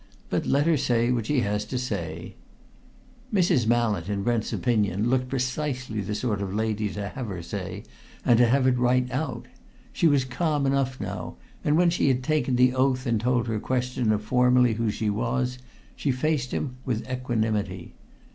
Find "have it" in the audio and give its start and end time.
8.47-8.79